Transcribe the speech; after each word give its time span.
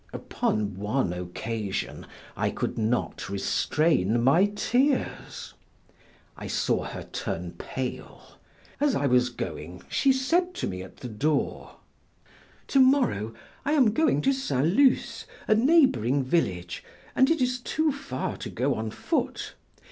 Upon 0.13 0.77
one 0.77 1.13
occasion, 1.13 2.07
I 2.35 2.49
could 2.49 2.75
not 2.75 3.29
restrain 3.29 4.19
my 4.23 4.45
tears; 4.47 5.53
I 6.35 6.47
saw 6.47 6.85
her 6.85 7.03
turn 7.03 7.51
pale. 7.59 8.39
As 8.79 8.95
I 8.95 9.05
was 9.05 9.29
going, 9.29 9.83
she 9.89 10.11
said 10.11 10.55
to 10.55 10.65
me 10.65 10.81
at 10.81 10.97
the 10.97 11.07
door: 11.07 11.75
"To 12.69 12.79
morrow, 12.79 13.35
I 13.63 13.73
am 13.73 13.93
going 13.93 14.21
to 14.23 14.33
St. 14.33 14.65
Luce, 14.65 15.27
a 15.47 15.53
neighboring 15.53 16.23
village, 16.23 16.83
and 17.15 17.29
it 17.29 17.39
is 17.39 17.59
too 17.59 17.91
far 17.91 18.37
to 18.37 18.49
go 18.49 18.73
on 18.73 18.89
foot. 18.89 19.53